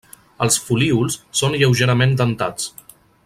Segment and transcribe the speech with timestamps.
[0.45, 2.71] Els folíols són lleugerament dentats.